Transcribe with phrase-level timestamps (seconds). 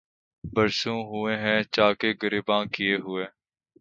[0.43, 3.25] برسوں ہوئے ہیں چاکِ گریباں کئے ہوئے